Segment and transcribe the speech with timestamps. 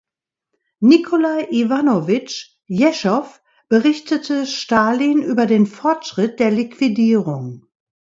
[0.79, 7.67] Nikolai Iwanowitsch Jeschow berichtete Stalin über den Fortschritt der Liquidierung.